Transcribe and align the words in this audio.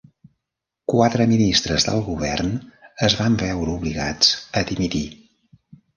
Quatre 0.93 1.27
ministres 1.33 1.85
del 1.89 2.01
govern 2.07 2.49
es 3.09 3.17
van 3.21 3.39
veure 3.45 3.77
obligats 3.79 4.33
a 4.63 4.65
dimitir. 4.71 5.07